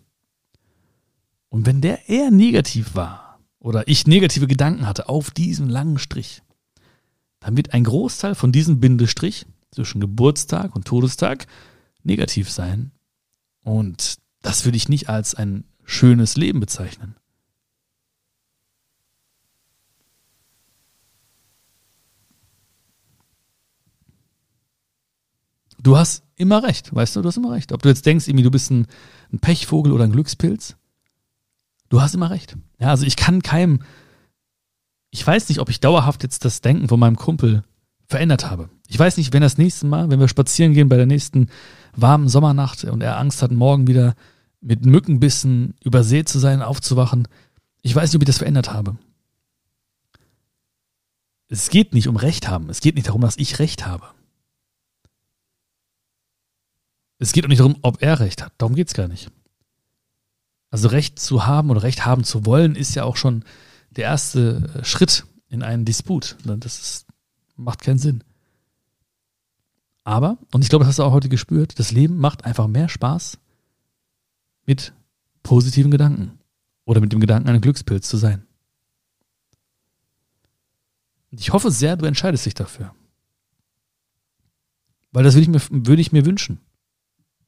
[1.50, 6.42] Und wenn der eher negativ war oder ich negative Gedanken hatte auf diesem langen Strich,
[7.40, 11.48] dann wird ein Großteil von diesem Bindestrich zwischen Geburtstag und Todestag
[12.04, 12.92] negativ sein.
[13.64, 17.16] Und das würde ich nicht als ein schönes Leben bezeichnen.
[25.82, 27.72] Du hast immer recht, weißt du, du hast immer recht.
[27.72, 28.88] Ob du jetzt denkst, irgendwie du bist ein,
[29.32, 30.76] ein Pechvogel oder ein Glückspilz,
[31.90, 32.58] du hast immer recht.
[32.80, 33.82] Ja, also ich kann keinem,
[35.10, 37.64] ich weiß nicht, ob ich dauerhaft jetzt das Denken von meinem Kumpel
[38.08, 38.70] verändert habe.
[38.88, 41.48] Ich weiß nicht, wenn das nächste Mal, wenn wir spazieren gehen bei der nächsten
[41.96, 44.16] warmen Sommernacht und er Angst hat, morgen wieder
[44.62, 47.28] mit Mückenbissen übersät zu sein, aufzuwachen,
[47.82, 48.98] ich weiß nicht, ob ich das verändert habe.
[51.48, 52.70] Es geht nicht um Recht haben.
[52.70, 54.06] Es geht nicht darum, dass ich Recht habe.
[57.20, 58.54] Es geht auch nicht darum, ob er recht hat.
[58.58, 59.30] Darum geht es gar nicht.
[60.72, 63.44] Also Recht zu haben oder Recht haben zu wollen, ist ja auch schon
[63.92, 66.38] der erste äh, Schritt in einen Disput.
[66.44, 67.08] Das ist,
[67.56, 68.24] macht keinen Sinn.
[70.04, 72.88] Aber, und ich glaube, das hast du auch heute gespürt, das Leben macht einfach mehr
[72.88, 73.38] Spaß
[74.66, 74.94] mit
[75.44, 76.40] positiven Gedanken
[76.86, 78.46] oder mit dem Gedanken, ein Glückspilz zu sein.
[81.32, 82.96] Und ich hoffe sehr, du entscheidest dich dafür.
[85.12, 86.60] Weil das würde ich mir, würde ich mir wünschen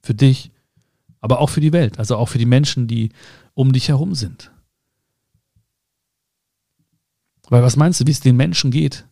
[0.01, 0.51] für dich,
[1.19, 3.09] aber auch für die Welt, also auch für die Menschen, die
[3.53, 4.51] um dich herum sind.
[7.49, 9.05] Weil was meinst du, wie es den Menschen geht,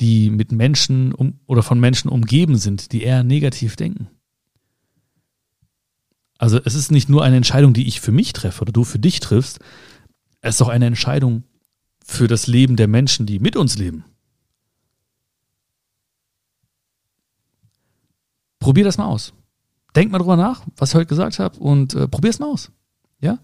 [0.00, 4.08] die mit Menschen um, oder von Menschen umgeben sind, die eher negativ denken.
[6.38, 8.98] Also es ist nicht nur eine Entscheidung, die ich für mich treffe oder du für
[8.98, 9.60] dich triffst,
[10.40, 11.44] es ist auch eine Entscheidung
[12.04, 14.04] für das Leben der Menschen, die mit uns leben.
[18.58, 19.32] Probier das mal aus.
[19.96, 22.70] Denk mal drüber nach, was ich heute gesagt habe und äh, probier es mal aus.
[23.20, 23.38] Ja?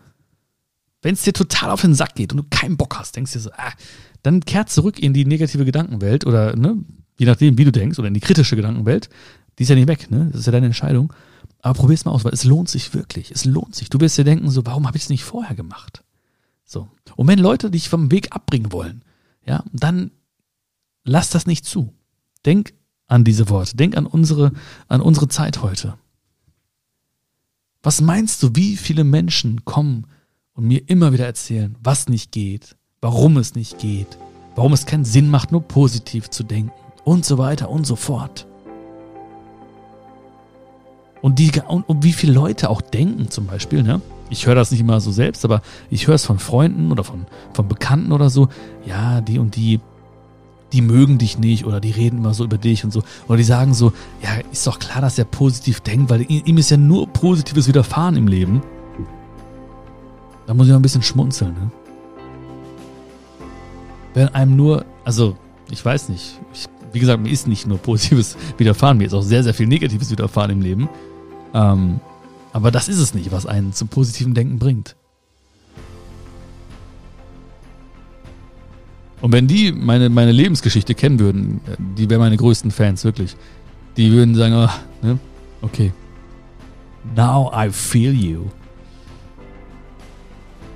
[1.03, 3.41] Wenn es dir total auf den Sack geht und du keinen Bock hast, denkst dir
[3.41, 3.73] so, ah,
[4.23, 6.77] dann kehrt zurück in die negative Gedankenwelt oder, ne,
[7.19, 9.09] je nachdem, wie du denkst, oder in die kritische Gedankenwelt.
[9.59, 10.29] Die ist ja nicht weg, ne?
[10.33, 11.13] Das ist ja deine Entscheidung.
[11.61, 13.31] Aber probier es mal aus, weil es lohnt sich wirklich.
[13.31, 13.91] Es lohnt sich.
[13.91, 16.03] Du wirst dir denken, so, warum habe ich es nicht vorher gemacht?
[16.65, 16.89] So.
[17.17, 19.03] Und wenn Leute dich vom Weg abbringen wollen,
[19.45, 20.11] ja, dann
[21.05, 21.93] lass das nicht zu.
[22.47, 22.73] Denk
[23.07, 23.77] an diese Worte.
[23.77, 24.53] Denk an unsere,
[24.89, 25.99] an unsere Zeit heute.
[27.83, 30.07] Was meinst du, wie viele Menschen kommen
[30.53, 34.19] und mir immer wieder erzählen, was nicht geht, warum es nicht geht,
[34.55, 36.73] warum es keinen Sinn macht, nur positiv zu denken
[37.05, 38.47] und so weiter und so fort.
[41.23, 44.03] Und, die, und, und wie viele Leute auch denken zum Beispiel, ne?
[44.29, 47.27] Ich höre das nicht immer so selbst, aber ich höre es von Freunden oder von,
[47.53, 48.49] von Bekannten oder so.
[48.87, 49.81] Ja, die und die,
[50.73, 53.03] die mögen dich nicht oder die reden immer so über dich und so.
[53.29, 56.71] Oder die sagen so, ja, ist doch klar, dass er positiv denkt, weil ihm ist
[56.71, 58.63] ja nur Positives widerfahren im Leben.
[60.47, 61.71] Da muss ich mal ein bisschen schmunzeln, ne?
[64.15, 65.37] Wenn einem nur, also,
[65.71, 69.23] ich weiß nicht, ich, wie gesagt, mir ist nicht nur Positives widerfahren, mir ist auch
[69.23, 70.89] sehr, sehr viel Negatives widerfahren im Leben.
[71.55, 72.01] Ähm,
[72.53, 74.97] aber das ist es nicht, was einen zum positiven Denken bringt.
[79.21, 81.61] Und wenn die meine, meine Lebensgeschichte kennen würden,
[81.97, 83.37] die wären meine größten Fans, wirklich.
[83.97, 85.19] Die würden sagen, oh, ne?
[85.63, 85.93] okay.
[87.15, 88.47] Now I feel you.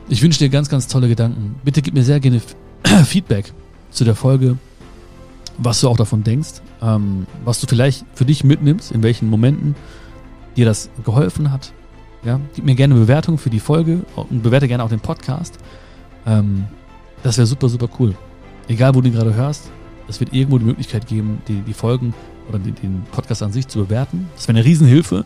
[0.09, 1.57] Ich wünsche dir ganz, ganz tolle Gedanken.
[1.65, 2.41] Bitte gib mir sehr gerne
[3.05, 3.53] Feedback
[3.91, 4.59] zu der Folge,
[5.57, 9.75] was du auch davon denkst, ähm, was du vielleicht für dich mitnimmst, in welchen Momenten
[10.57, 11.73] dir das geholfen hat.
[12.25, 15.59] Ja, gib mir gerne eine Bewertung für die Folge und bewerte gerne auch den Podcast.
[16.27, 16.65] Ähm,
[17.23, 18.15] das wäre super, super cool.
[18.69, 19.71] Egal, wo du ihn gerade hörst,
[20.09, 22.15] es wird irgendwo die Möglichkeit geben, die, die Folgen
[22.49, 24.29] oder die, den Podcast an sich zu bewerten.
[24.37, 25.25] Das wäre eine Riesenhilfe.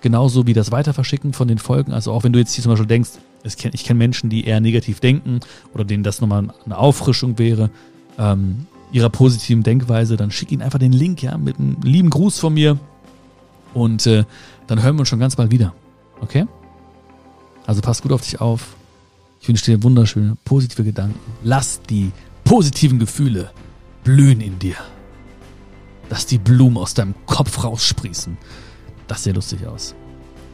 [0.00, 1.92] Genauso wie das Weiterverschicken von den Folgen.
[1.92, 3.10] Also auch wenn du jetzt hier zum Beispiel denkst,
[3.44, 5.40] ich kenne Menschen, die eher negativ denken
[5.72, 7.70] oder denen das nochmal eine Auffrischung wäre,
[8.18, 12.38] ähm, ihrer positiven Denkweise, dann schick ihnen einfach den Link, ja, mit einem lieben Gruß
[12.38, 12.78] von mir.
[13.74, 14.24] Und äh,
[14.66, 15.74] dann hören wir uns schon ganz bald wieder.
[16.20, 16.46] Okay?
[17.66, 18.76] Also pass gut auf dich auf.
[19.40, 21.18] Ich wünsche dir wunderschöne, positive Gedanken.
[21.42, 22.10] Lass die
[22.46, 23.50] positiven Gefühle
[24.04, 24.76] blühen in dir.
[26.08, 28.38] Lass die Blumen aus deinem Kopf raussprießen.
[29.08, 29.94] Das sieht lustig aus.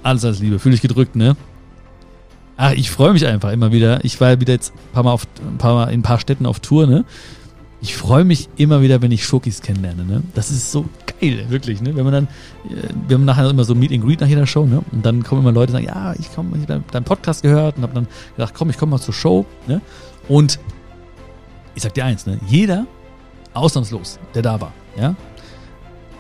[0.02, 0.58] Alles als Liebe.
[0.58, 1.36] Fühl dich gedrückt, ne?
[2.56, 4.04] Ach, ich freue mich einfach immer wieder.
[4.04, 6.46] Ich war wieder jetzt ein paar Mal, auf, ein paar Mal in ein paar Städten
[6.46, 7.04] auf Tour, ne?
[7.82, 10.22] Ich freue mich immer wieder, wenn ich Schokis kennenlerne, ne?
[10.34, 10.86] Das ist so
[11.20, 11.94] geil, wirklich, ne?
[11.94, 12.24] Wenn man dann,
[12.70, 14.82] äh, wir haben nachher immer so Meet and Greet nach jeder Show, ne?
[14.92, 17.76] Und dann kommen immer Leute und sagen, ja, ich komme, ich habe deinen Podcast gehört
[17.76, 19.80] und habe dann gedacht, komm, ich komme mal zur Show, ne?
[20.28, 20.58] Und
[21.74, 22.38] ich sag dir eins, ne?
[22.46, 22.86] Jeder,
[23.54, 25.14] ausnahmslos, der da war, ja,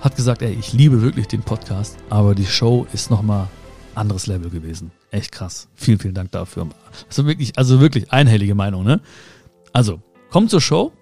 [0.00, 3.48] hat gesagt, ey, ich liebe wirklich den Podcast, aber die Show ist nochmal
[3.94, 4.90] anderes Level gewesen.
[5.10, 5.68] Echt krass.
[5.74, 6.68] Vielen, vielen Dank dafür.
[7.08, 9.00] Also wirklich, also wirklich einhellige Meinung, ne?
[9.72, 10.92] Also, komm zur Show.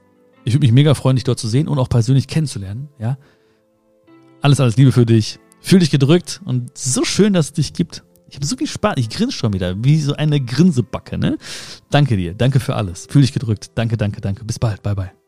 [0.44, 3.16] Ich würde mich mega freuen, dich dort zu sehen und auch persönlich kennenzulernen, ja?
[4.42, 5.38] Alles, alles Liebe für dich.
[5.60, 8.02] Fühl dich gedrückt und so schön, dass es dich gibt.
[8.30, 8.94] Ich habe so viel Spaß.
[8.96, 11.36] Ich grinse schon wieder, wie so eine Grinsebacke, ne?
[11.90, 12.34] Danke dir.
[12.34, 13.06] Danke für alles.
[13.10, 13.72] Fühl dich gedrückt.
[13.74, 14.44] Danke, danke, danke.
[14.44, 14.82] Bis bald.
[14.82, 15.19] Bye, bye.